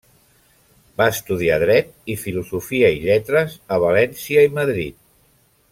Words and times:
Va 1.01 1.05
estudiar 1.15 1.59
Dret 1.65 1.91
i 2.15 2.15
Filosofia 2.23 2.89
i 2.95 2.99
Lletres 3.05 3.59
a 3.77 3.81
València 3.87 4.47
i 4.49 4.53
Madrid. 4.57 4.99